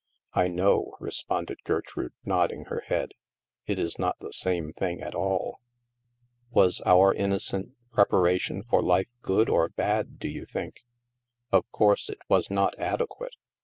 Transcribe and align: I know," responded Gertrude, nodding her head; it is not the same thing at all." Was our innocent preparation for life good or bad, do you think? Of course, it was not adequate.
I 0.33 0.47
know," 0.47 0.95
responded 0.99 1.63
Gertrude, 1.63 2.13
nodding 2.25 2.65
her 2.65 2.79
head; 2.87 3.11
it 3.67 3.77
is 3.77 3.99
not 3.99 4.17
the 4.19 4.33
same 4.33 4.73
thing 4.73 4.99
at 4.99 5.13
all." 5.13 5.59
Was 6.49 6.81
our 6.87 7.13
innocent 7.13 7.73
preparation 7.91 8.63
for 8.63 8.81
life 8.81 9.09
good 9.21 9.47
or 9.47 9.69
bad, 9.69 10.17
do 10.17 10.27
you 10.27 10.47
think? 10.47 10.83
Of 11.51 11.71
course, 11.71 12.09
it 12.09 12.17
was 12.27 12.49
not 12.49 12.73
adequate. 12.79 13.35